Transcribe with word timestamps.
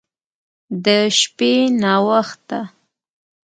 د 0.83 0.85
شپې 1.19 1.53
ناوخته 1.81 2.59